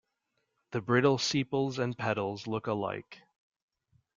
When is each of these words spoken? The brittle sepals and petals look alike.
The 0.71 0.81
brittle 0.81 1.19
sepals 1.19 1.77
and 1.77 1.95
petals 1.95 2.47
look 2.47 2.65
alike. 2.65 3.21